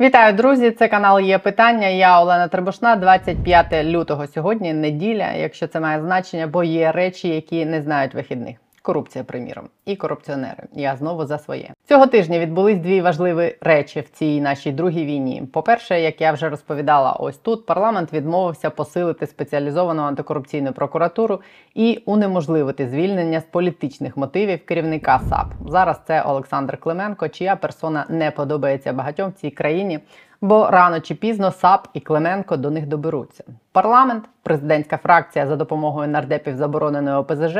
[0.00, 0.70] Вітаю, друзі!
[0.70, 1.86] Це канал є питання.
[1.86, 4.72] Я Олена Требушна, 25 лютого сьогодні.
[4.72, 8.56] Неділя, якщо це має значення, бо є речі, які не знають вихідних.
[8.86, 10.64] Корупція, приміром, і корупціонери.
[10.72, 15.42] Я знову за своє цього тижня відбулись дві важливі речі в цій нашій другій війні.
[15.52, 21.40] По-перше, як я вже розповідала, ось тут парламент відмовився посилити спеціалізовану антикорупційну прокуратуру
[21.74, 25.46] і унеможливити звільнення з політичних мотивів керівника САП.
[25.68, 30.00] Зараз це Олександр Клименко, чия персона не подобається багатьом в цій країні.
[30.40, 33.44] Бо рано чи пізно САП і Клименко до них доберуться.
[33.72, 37.58] Парламент, президентська фракція за допомогою нардепів забороненої ОПЗЖ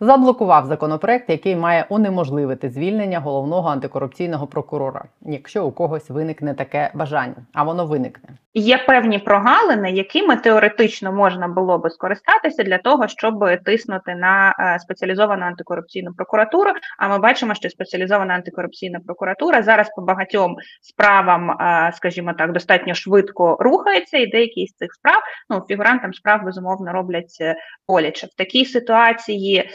[0.00, 7.36] заблокував законопроект, який має унеможливити звільнення головного антикорупційного прокурора, якщо у когось виникне таке бажання,
[7.52, 8.28] а воно виникне.
[8.54, 14.78] Є певні прогалини, якими теоретично можна було би скористатися для того, щоб тиснути на е,
[14.78, 16.70] спеціалізовану антикорупційну прокуратуру.
[16.98, 22.94] А ми бачимо, що спеціалізована антикорупційна прокуратура зараз по багатьом справам, е, скажімо так, достатньо
[22.94, 25.20] швидко рухається, і деякі з цих справ
[25.50, 27.56] ну фігурантам справ безумовно роблять е,
[27.88, 29.70] боляче в такій ситуації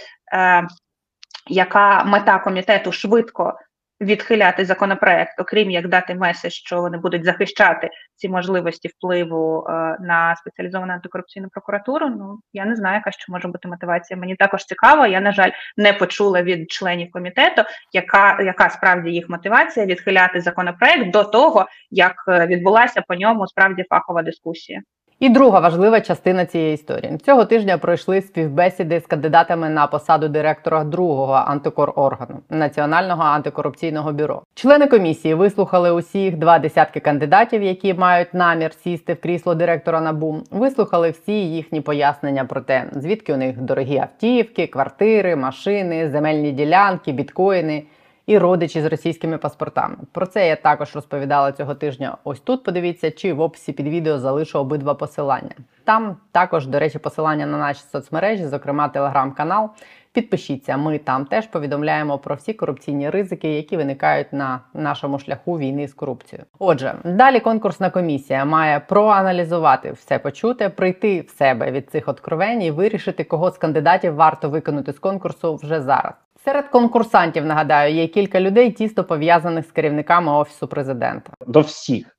[1.48, 3.60] яка мета комітету швидко
[4.02, 10.36] відхиляти законопроект, окрім як дати меседж, що вони будуть захищати ці можливості впливу е, на
[10.36, 12.10] спеціалізовану антикорупційну прокуратуру.
[12.10, 14.20] Ну я не знаю, яка що може бути мотивація.
[14.20, 15.06] Мені також цікаво.
[15.06, 17.62] Я на жаль не почула від членів комітету,
[17.94, 23.84] яка яка справді їх мотивація відхиляти законопроект до того, як е, відбулася по ньому справді
[23.90, 24.82] фахова дискусія.
[25.20, 30.84] І друга важлива частина цієї історії цього тижня пройшли співбесіди з кандидатами на посаду директора
[30.84, 34.42] другого антикороргану Національного антикорупційного бюро.
[34.56, 40.38] Члени комісії вислухали усіх два десятки кандидатів, які мають намір сісти в крісло директора НАБУ.
[40.52, 47.12] Вислухали всі їхні пояснення про те, звідки у них дорогі автівки, квартири, машини, земельні ділянки,
[47.12, 47.84] біткоїни
[48.26, 49.96] і родичі з російськими паспортами.
[50.12, 52.18] Про це я також розповідала цього тижня.
[52.24, 55.56] Ось тут подивіться, чи в описі під відео залишу обидва посилання.
[55.86, 59.70] Там також, до речі, посилання на наші соцмережі, зокрема телеграм-канал.
[60.12, 65.88] Підпишіться, ми там теж повідомляємо про всі корупційні ризики, які виникають на нашому шляху війни
[65.88, 66.46] з корупцією.
[66.60, 72.72] Отже, далі конкурсна комісія має проаналізувати все почуте, прийти в себе від цих откровень і
[72.72, 76.14] вирішити, кого з кандидатів варто виконати з конкурсу вже зараз.
[76.46, 81.34] Серед конкурсантів нагадаю, є кілька людей, тісто пов'язаних з керівниками офісу президента.
[81.48, 82.18] До всіх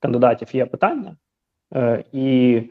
[0.00, 1.16] кандидатів є питання,
[2.12, 2.62] і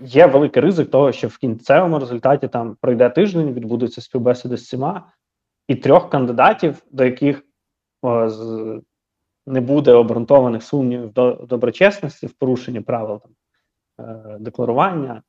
[0.00, 5.12] є великий ризик того, що в кінцевому результаті там пройде тиждень, відбудуться співбесіди з всіма,
[5.68, 7.42] і трьох кандидатів, до яких
[9.46, 13.32] не буде обґрунтованих сумнівів до доброчесності в порушенні правил там,
[14.06, 15.22] е, декларування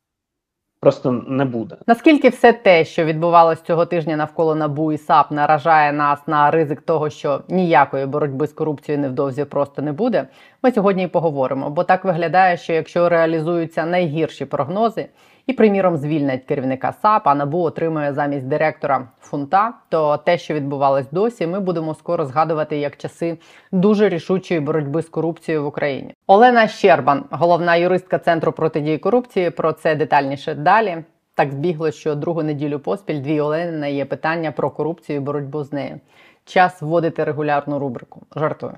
[0.79, 1.75] просто не буде.
[1.87, 6.81] Наскільки все те, що відбувалось цього тижня навколо НАБУ і САП, наражає нас на ризик
[6.81, 10.27] того, що ніякої боротьби з корупцією невдовзі просто не буде,
[10.63, 11.69] ми сьогодні і поговоримо.
[11.69, 15.05] Бо так виглядає, що якщо реалізуються найгірші прогнози,
[15.49, 19.73] і, приміром, звільнять керівника САП, а набу отримує замість директора фунта.
[19.89, 23.37] То те, що відбувалось досі, ми будемо скоро згадувати як часи
[23.71, 26.13] дуже рішучої боротьби з корупцією в Україні.
[26.27, 29.49] Олена Щербан, головна юристка центру протидії корупції.
[29.49, 30.97] Про це детальніше далі.
[31.35, 35.63] Так збігло, що другу неділю поспіль дві Олени на є питання про корупцію і боротьбу
[35.63, 35.99] з нею.
[36.45, 38.21] Час вводити регулярну рубрику.
[38.35, 38.75] Жартую.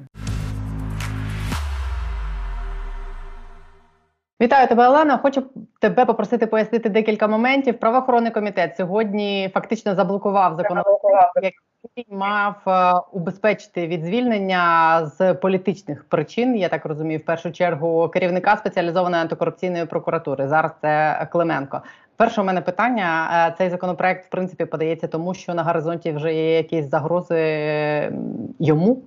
[4.41, 5.17] Вітаю тебе, Олена.
[5.17, 5.43] Хочу
[5.79, 7.79] тебе попросити пояснити декілька моментів.
[7.79, 16.55] Правоохоронний комітет сьогодні фактично заблокував законопроект, який мав е, убезпечити від звільнення з політичних причин.
[16.55, 20.47] Я так розумію, в першу чергу керівника спеціалізованої антикорупційної прокуратури.
[20.47, 21.81] Зараз це Клименко.
[22.15, 26.33] Перше у мене питання: е, цей законопроект в принципі подається тому, що на горизонті вже
[26.33, 28.13] є якісь загрози
[28.59, 29.03] йому.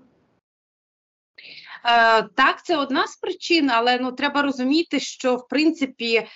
[1.86, 6.14] Е, так, це одна з причин, але ну треба розуміти, що в принципі.
[6.14, 6.28] Е,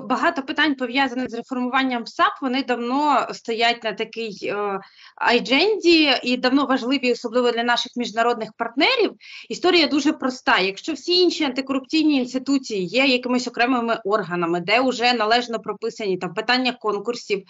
[0.00, 4.80] багато питань пов'язаних з реформуванням САП, вони давно стоять на такій е,
[5.16, 9.12] айдженді і давно важливі, особливо для наших міжнародних партнерів.
[9.48, 10.58] Історія дуже проста.
[10.58, 16.72] Якщо всі інші антикорупційні інституції є якимись окремими органами, де вже належно прописані там питання
[16.72, 17.42] конкурсів,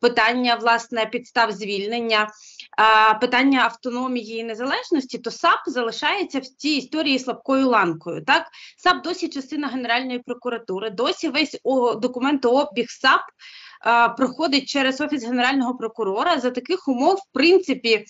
[0.00, 2.28] питання власне підстав звільнення,
[3.20, 8.24] питання автономії і незалежності, то САП залишається в цій історії слабкою ланкою.
[8.24, 8.46] Так,
[8.76, 11.60] САП досі частина Генеральної прокуратури, досі весь
[11.96, 13.20] документообіг САП
[14.16, 16.40] проходить через офіс генерального прокурора.
[16.40, 18.04] За таких умов, в принципі,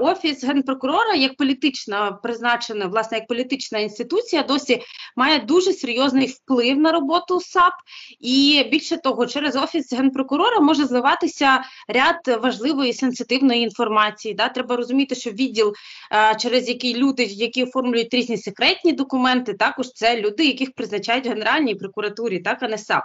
[0.00, 4.82] офіс генпрокурора як політична призначена, власне, як політична інституція, досі
[5.16, 7.72] має дуже серйозний вплив на роботу САП,
[8.20, 14.34] і більше того, через офіс генпрокурора може зливатися ряд важливої сенситивної інформації.
[14.34, 14.48] Да?
[14.48, 15.74] Треба розуміти, що відділ,
[16.12, 21.74] е, через який люди, які оформлюють різні секретні документи, також це люди, яких призначають Генеральній
[21.74, 23.02] прокуратурі, так а не САП.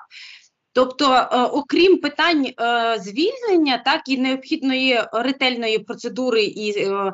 [0.75, 2.53] Тобто, е, окрім питань е,
[2.99, 7.13] звільнення, так і необхідної ретельної процедури і е,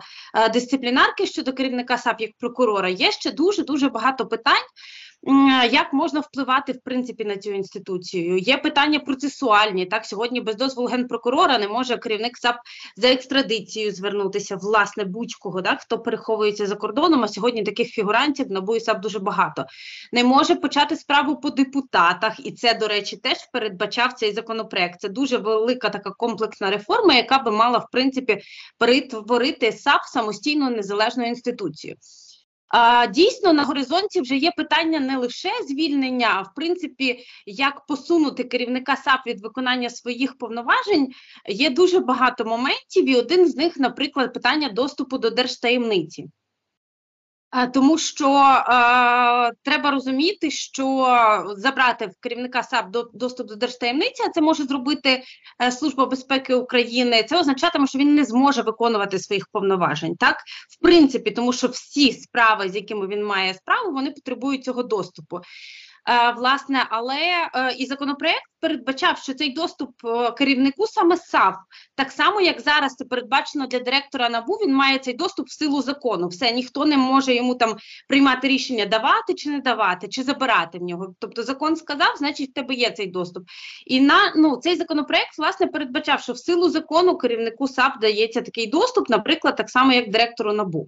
[0.54, 4.66] дисциплінарки щодо керівника САП як прокурора, є ще дуже дуже багато питань.
[5.72, 8.38] Як можна впливати в принципі на цю інституцію?
[8.38, 9.86] Є питання процесуальні.
[9.86, 12.56] Так сьогодні без дозволу генпрокурора не може керівник САП
[12.98, 17.24] за екстрадицією звернутися, власне, будь-кого, так, хто переховується за кордоном.
[17.24, 19.66] А сьогодні таких фігурантів НАБУ і САП дуже багато.
[20.12, 25.02] Не може почати справу по депутатах, і це, до речі, теж передбачав цей законопроект.
[25.02, 28.42] Це дуже велика така комплексна реформа, яка би мала в принципі
[28.78, 31.96] перетворити САП самостійну незалежну інституцію.
[32.74, 38.44] А, дійсно, на горизонті вже є питання не лише звільнення, а в принципі, як посунути
[38.44, 41.12] керівника САП від виконання своїх повноважень.
[41.50, 46.28] Є дуже багато моментів, і один з них, наприклад, питання доступу до держтаємниці.
[47.52, 51.06] А, Тому що е, треба розуміти, що
[51.58, 55.24] забрати в керівника САП до, доступ до держтаємниці, а це може зробити
[55.64, 57.24] е, Служба безпеки України.
[57.24, 60.16] Це означатиме, що він не зможе виконувати своїх повноважень.
[60.16, 60.38] Так,
[60.70, 65.40] в принципі, тому що всі справи, з якими він має справу, вони потребують цього доступу.
[66.10, 67.18] Е, власне, але
[67.56, 71.56] е, і законопроект передбачав, що цей доступ е, керівнику саме САП,
[71.96, 75.82] так само як зараз це передбачено для директора НАБУ, він має цей доступ в силу
[75.82, 76.28] закону.
[76.28, 77.76] Все ніхто не може йому там
[78.08, 81.16] приймати рішення давати чи не давати, чи забирати в нього.
[81.20, 83.44] Тобто закон сказав, значить в тебе є цей доступ.
[83.86, 88.68] І на ну цей законопроект власне передбачав, що в силу закону керівнику САП дається такий
[88.68, 90.88] доступ, наприклад, так само як директору НАБУ.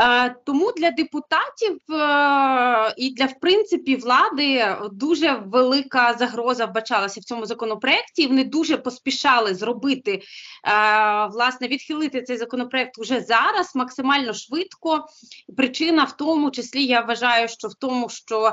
[0.00, 7.24] Е, Тому для депутатів е, і для в принципі влади дуже велика загроза вбачалася в
[7.24, 8.26] цьому законопроекті.
[8.26, 10.22] Вони дуже поспішали зробити е,
[11.26, 15.06] власне відхилити цей законопроект уже зараз, максимально швидко.
[15.56, 18.52] Причина в тому числі я вважаю, що в тому, що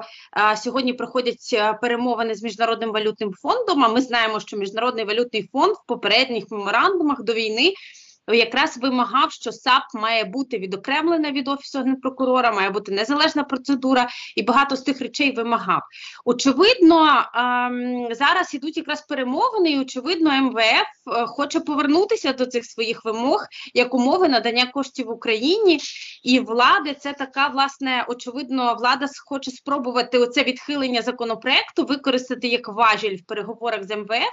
[0.57, 3.85] сьогодні проходять перемовини з міжнародним валютним фондом.
[3.85, 7.73] А ми знаємо, що міжнародний валютний фонд в попередніх меморандумах до війни
[8.33, 14.43] якраз вимагав, що САП має бути відокремлена від офісу генпрокурора, має бути незалежна процедура, і
[14.43, 15.81] багато з тих речей вимагав.
[16.25, 23.05] Очевидно, ем, зараз ідуть якраз перемовини, і очевидно, МВФ е, хоче повернутися до цих своїх
[23.05, 25.79] вимог як умови надання коштів Україні
[26.23, 26.95] і влади.
[26.99, 33.83] Це така власне, очевидно, влада хоче спробувати оце відхилення законопроекту використати як важіль в переговорах
[33.83, 34.31] з МВФ.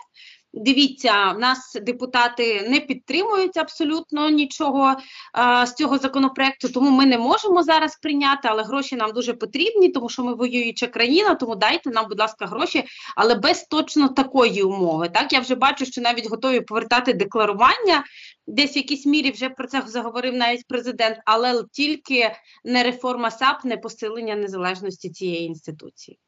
[0.55, 4.97] Дивіться, в нас депутати не підтримують абсолютно нічого
[5.33, 9.89] а, з цього законопроекту, тому ми не можемо зараз прийняти, але гроші нам дуже потрібні,
[9.89, 12.85] тому що ми воююча країна, тому дайте нам, будь ласка, гроші,
[13.17, 15.09] але без точно такої умови.
[15.09, 18.05] Так я вже бачу, що навіть готові повертати декларування.
[18.47, 22.31] Десь в якійсь мірі вже про це заговорив навіть президент, але тільки
[22.65, 26.19] не реформа САП, не посилення незалежності цієї інституції.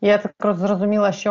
[0.00, 1.30] Я так зрозуміла, що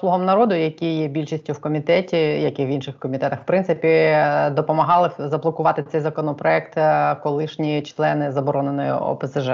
[0.00, 4.50] слугам народу, які є більшістю в комітеті, як і в інших комітетах, в принципі, е,
[4.50, 9.50] допомагали заблокувати цей законопроект е, колишні члени забороненої ОПЗЖ.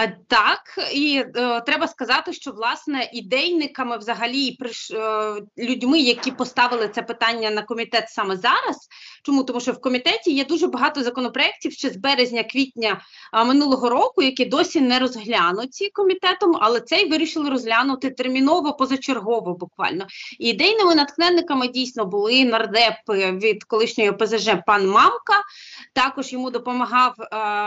[0.00, 0.60] Е, Так,
[0.94, 7.50] і е, треба сказати, що власне ідейниками, взагалі, приш, е, людьми, які поставили це питання
[7.50, 8.88] на комітет саме зараз.
[9.22, 13.00] Чому тому, що в комітеті є дуже багато законопроєктів ще з березня-квітня
[13.46, 20.06] минулого року, які досі не розглянуті комітетом, але цей вирішили розглянути терміново, позачергово, буквально.
[20.38, 25.42] І ідейними натхненниками дійсно були нардепи від колишньої ОПЗЖ пан Мамка.
[25.94, 27.26] Також йому допомагав е,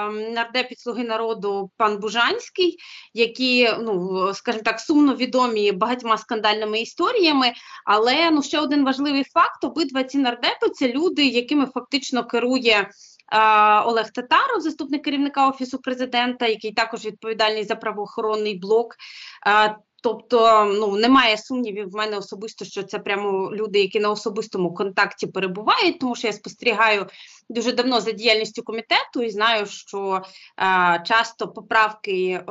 [0.09, 2.77] нардеп від «Слуги народу пан Бужанський,
[3.13, 7.53] які, ну скажімо так, сумно відомі багатьма скандальними історіями.
[7.85, 12.89] Але ну ще один важливий факт: обидва ці нардепи це люди, якими фактично керує.
[13.85, 18.95] Олег Татаров, заступник керівника офісу президента, який також відповідальний за правоохоронний блок.
[20.05, 25.27] Тобто, ну немає сумнівів в мене особисто, що це прямо люди, які на особистому контакті
[25.27, 27.05] перебувають, тому що я спостерігаю
[27.49, 30.21] дуже давно за діяльністю комітету і знаю, що
[30.59, 32.43] е, часто поправки е,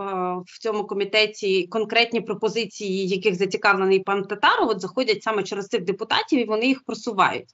[0.47, 6.41] в цьому комітеті, конкретні пропозиції, яких зацікавлений пан Татаров, от заходять саме через цих депутатів,
[6.41, 7.49] і вони їх просувають.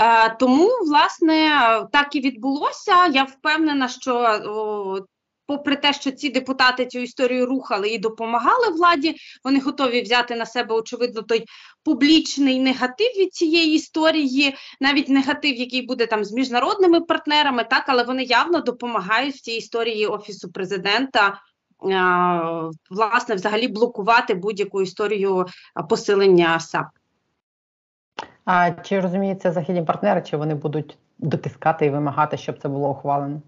[0.00, 1.50] Е, тому, власне,
[1.92, 3.06] так і відбулося.
[3.06, 4.40] Я впевнена, що
[5.46, 10.46] попри те, що ці депутати цю історію рухали і допомагали владі, вони готові взяти на
[10.46, 11.44] себе очевидно той
[11.84, 18.04] публічний негатив від цієї історії, навіть негатив, який буде там з міжнародними партнерами, так але
[18.04, 21.40] вони явно допомагають в цій історії офісу президента.
[22.90, 25.46] Власне, взагалі блокувати будь-яку історію
[25.88, 26.86] посилення САП.
[28.44, 32.90] А чи розуміють це західні партнери, чи вони будуть дотискати і вимагати, щоб це було
[32.90, 33.42] ухвалено?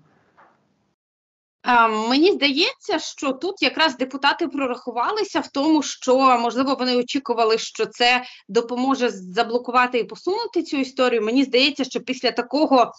[2.08, 8.22] Мені здається, що тут якраз депутати прорахувалися в тому, що можливо вони очікували, що це
[8.48, 11.22] допоможе заблокувати і посунути цю історію.
[11.22, 12.92] Мені здається, що після такого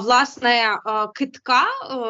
[0.00, 0.78] власне
[1.14, 1.62] китка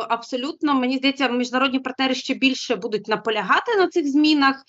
[0.09, 4.63] абсолютно мені здається, міжнародні партнери ще більше будуть наполягати на цих змінах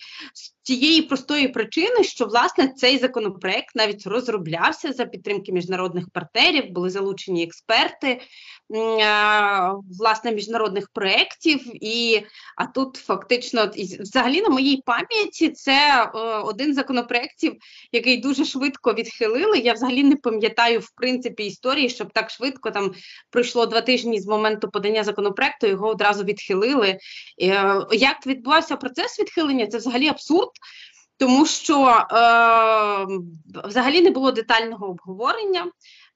[0.67, 7.43] тієї простої причини, що власне цей законопроект навіть розроблявся за підтримки міжнародних партнерів, були залучені
[7.43, 8.21] експерти
[9.99, 12.23] власне міжнародних проєктів, і
[12.57, 16.09] а тут фактично взагалі на моїй пам'яті це
[16.43, 17.53] один з законопроєктів,
[17.91, 19.57] який дуже швидко відхилили.
[19.57, 22.93] Я взагалі не пам'ятаю в принципі історії, щоб так швидко там
[23.29, 25.67] пройшло два тижні з моменту подання законопроекту.
[25.67, 26.87] Його одразу відхилили.
[26.87, 26.99] Е,
[27.91, 29.67] як відбувався процес відхилення?
[29.67, 30.49] Це взагалі абсурд.
[31.17, 33.07] Тому що е,
[33.67, 35.65] взагалі не було детального обговорення.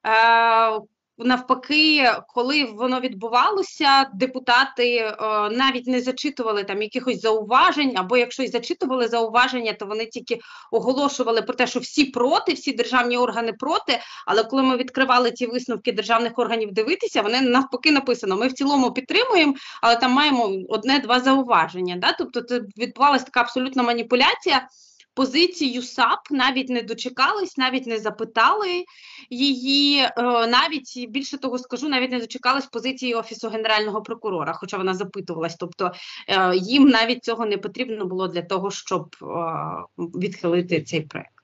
[0.07, 0.81] Е,
[1.23, 5.15] навпаки, коли воно відбувалося, депутати е,
[5.49, 10.39] навіть не зачитували там якихось зауважень, або якщо й зачитували зауваження, то вони тільки
[10.71, 13.99] оголошували про те, що всі проти, всі державні органи проти.
[14.25, 18.91] Але коли ми відкривали ці висновки державних органів дивитися, вони навпаки написано: ми в цілому
[18.91, 21.95] підтримуємо, але там маємо одне-два зауваження.
[21.95, 22.15] Да?
[22.17, 24.67] Тобто, це відбувалася така абсолютна маніпуляція
[25.13, 28.85] позицію САП навіть не дочекались, навіть не запитали
[29.29, 30.11] її, е,
[30.47, 35.55] навіть більше того скажу, навіть не дочекались позиції офісу генерального прокурора, хоча вона запитувалась.
[35.55, 35.91] Тобто
[36.27, 39.25] е, їм навіть цього не потрібно було для того, щоб е,
[39.97, 41.40] відхилити цей проект.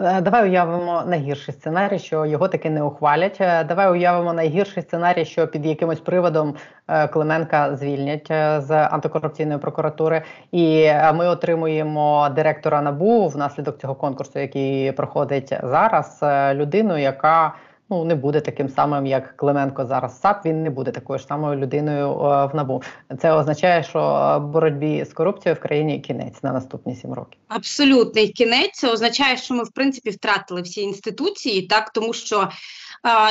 [0.00, 3.36] Е, давай уявимо найгірший сценарій, що його таки не ухвалять.
[3.40, 6.54] Е, давай уявимо найгірший сценарій, що під якимось приводом
[6.88, 8.26] е, Клименка звільнять
[8.66, 10.22] з антикорупційної прокуратури,
[10.52, 16.18] і ми отримуємо директора набу внаслідок цього конкурсу, який проходить зараз.
[16.54, 17.54] Людину, яка
[17.92, 20.20] ну не буде таким самим, як Клименко зараз.
[20.20, 22.82] САП він не буде такою ж самою людиною в набу.
[23.20, 27.40] Це означає, що боротьбі з корупцією в країні кінець на наступні сім років.
[27.48, 32.48] Абсолютний кінець це означає, що ми в принципі втратили всі інституції, так тому що.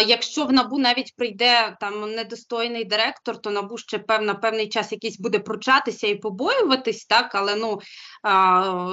[0.07, 5.19] Якщо в набу навіть прийде там недостойний директор, то набу ще певна певний час якийсь
[5.19, 7.79] буде пручатися і побоюватись, так але ну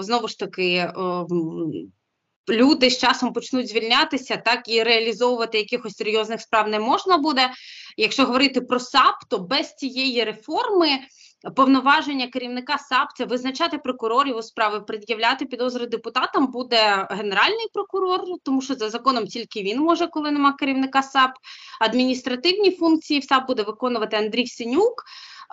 [0.03, 0.91] знову ж таки
[2.51, 7.51] люди з часом почнуть звільнятися, так і реалізовувати якихось серйозних справ не можна буде.
[7.97, 10.89] Якщо говорити про САП, то без цієї реформи.
[11.57, 18.63] Повноваження керівника САП це визначати прокурорів у справи, пред'являти підозри депутатам буде генеральний прокурор, тому
[18.63, 21.31] що за законом тільки він може, коли нема керівника САП.
[21.81, 25.05] Адміністративні функції в САП буде виконувати Андрій Синюк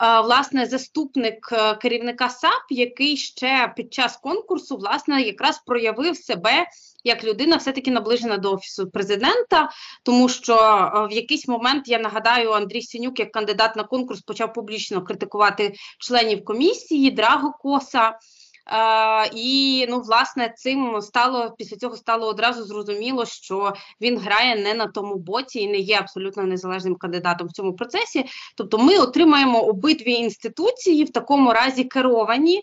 [0.02, 6.68] власне заступник е, керівника САП, який ще під час конкурсу власне якраз проявив себе
[7.04, 9.70] як людина, все таки наближена до офісу президента,
[10.04, 14.54] тому що е, в якийсь момент я нагадаю, Андрій Сінюк, як кандидат на конкурс, почав
[14.54, 18.20] публічно критикувати членів комісії Драго Коса.
[18.68, 24.74] Е, і ну, власне, цим стало після цього стало одразу зрозуміло, що він грає не
[24.74, 28.26] на тому боці і не є абсолютно незалежним кандидатом в цьому процесі.
[28.56, 32.62] Тобто, ми отримаємо обидві інституції в такому разі керовані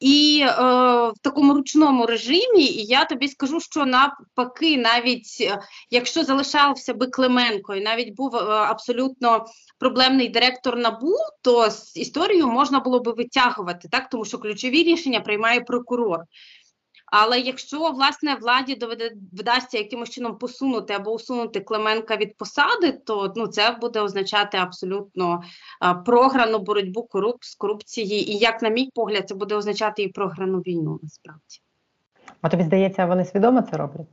[0.00, 0.52] і е,
[1.08, 5.58] в такому ручному режимі, і я тобі скажу, що навпаки, навіть е,
[5.90, 9.46] якщо залишався би Клименко, і навіть був е, абсолютно
[9.78, 15.60] проблемний директор набу, то історію можна було би витягувати, так тому що ключові рішення приймає
[15.60, 16.20] прокурор.
[17.10, 23.32] Але якщо власне владі доведе вдасться якимось чином посунути або усунути Клименка від посади, то
[23.36, 25.42] ну це буде означати абсолютно
[25.80, 30.08] а, програну боротьбу коруп з корупції, і як, на мій погляд, це буде означати і
[30.08, 31.60] програну війну насправді.
[32.40, 34.06] А тобі здається, вони свідомо це роблять?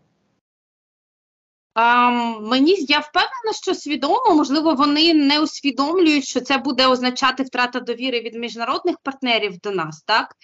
[1.74, 2.10] А,
[2.42, 8.20] мені я впевнена, що свідомо, можливо, вони не усвідомлюють, що це буде означати втрата довіри
[8.22, 10.36] від міжнародних партнерів до нас, так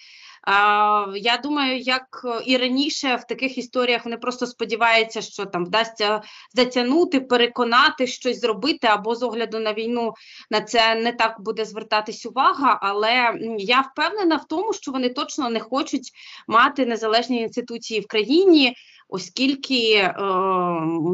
[1.16, 6.22] я думаю, як і раніше в таких історіях вони просто сподіваються, що там вдасться
[6.54, 10.14] затягнути, переконати щось зробити, або з огляду на війну
[10.50, 12.78] на це не так буде звертатись увага.
[12.82, 16.12] Але я впевнена в тому, що вони точно не хочуть
[16.48, 18.76] мати незалежні інституції в країні.
[19.08, 20.14] Оскільки е,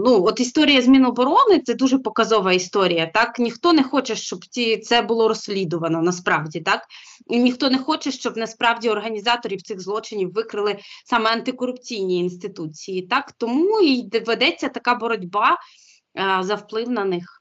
[0.04, 3.06] ну, от історія з Міноборони це дуже показова історія.
[3.06, 6.82] Так ніхто не хоче, щоб ці це було розслідувано насправді, так
[7.28, 13.02] і ніхто не хоче, щоб насправді організаторів цих злочинів викрили саме антикорупційні інституції.
[13.02, 15.59] Так тому і ведеться така боротьба
[16.18, 17.39] е, за вплив на них.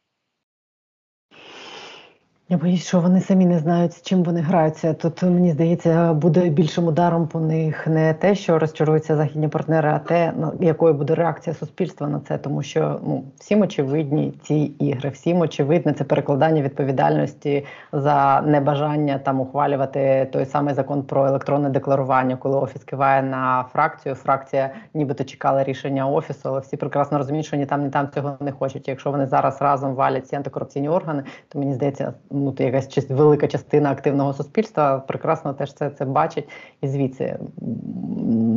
[2.52, 4.94] Я боюсь, що вони самі не знають, з чим вони граються.
[4.94, 10.00] Тут мені здається, буде більшим ударом по них не те, що розчаруються західні партнери, а
[10.00, 15.10] те, ну, якою буде реакція суспільства на це, тому що ну всім очевидні ці ігри,
[15.10, 22.36] всім очевидне це перекладання відповідальності за небажання там ухвалювати той самий закон про електронне декларування,
[22.36, 24.16] коли офіс киває на фракцію.
[24.16, 28.38] Фракція нібито чекала рішення офісу, але всі прекрасно розуміють, що ні там, ні там цього
[28.40, 28.88] не хочуть.
[28.88, 33.92] Якщо вони зараз разом валять ці антикорупційні органи, то мені здається, ну якась велика частина
[33.92, 36.50] активного суспільства прекрасно теж це, це бачить,
[36.82, 37.40] і звідси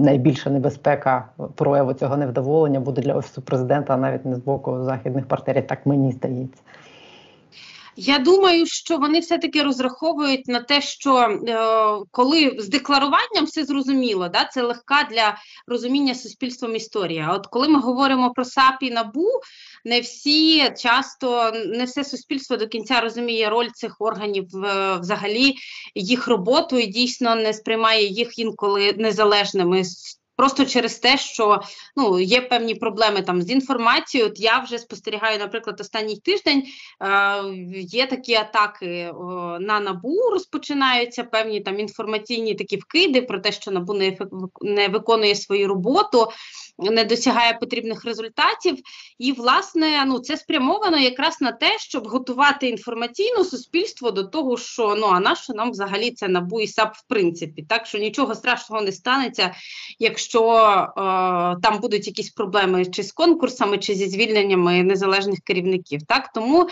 [0.04, 1.24] найбільша небезпека
[1.54, 5.66] прояву цього невдоволення буде для офісу президента, навіть не з боку західних партнерів.
[5.66, 6.62] Так мені здається.
[7.96, 14.28] Я думаю, що вони все-таки розраховують на те, що е, коли з декларуванням все зрозуміло,
[14.28, 17.32] да, це легка для розуміння суспільством історія.
[17.32, 19.28] От коли ми говоримо про САП і НАБУ,
[19.84, 25.54] не всі часто не все суспільство до кінця розуміє роль цих органів, е, взагалі
[25.94, 29.82] їх роботу і дійсно не сприймає їх інколи незалежними.
[30.42, 31.60] Просто через те, що
[31.96, 34.30] ну є певні проблеми там з інформацією.
[34.30, 36.64] От я вже спостерігаю, наприклад, останній тиждень
[37.02, 37.42] Е,
[37.74, 43.70] Є такі атаки о, на набу, розпочинаються певні там інформаційні такі вкиди про те, що
[43.70, 44.16] набу не,
[44.60, 46.26] не виконує свою роботу,
[46.78, 48.78] не досягає потрібних результатів.
[49.18, 54.96] І власне ну це спрямовано якраз на те, щоб готувати інформаційне суспільство до того, що
[54.98, 58.34] ну а на що нам взагалі це набу і САП в принципі, так що нічого
[58.34, 59.54] страшного не станеться,
[59.98, 66.02] якщо е, там будуть якісь проблеми чи з конкурсами, чи зі звільненнями незалежних керівників.
[66.02, 66.68] Так тому.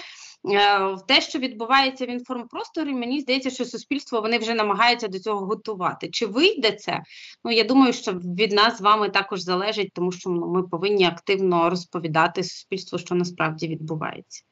[0.52, 5.46] Е, Те, що відбувається в інформпросторі, мені здається, що суспільство вони вже намагаються до цього
[5.46, 6.08] готувати.
[6.08, 7.02] Чи вийде це?
[7.44, 11.04] Ну я думаю, що від нас з вами також залежить, тому що ну, ми повинні
[11.04, 14.42] активно розповідати суспільству, що насправді відбувається.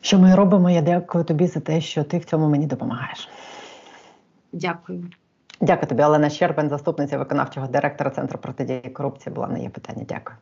[0.00, 0.70] Що ми робимо?
[0.70, 3.28] Я дякую тобі за те, що ти в цьому мені допомагаєш.
[4.52, 5.10] Дякую.
[5.62, 9.34] Дякую тобі, Олена Щербен, заступниця виконавчого директора Центру протидії корупції.
[9.34, 10.04] Була на є питання.
[10.08, 10.36] Дякую.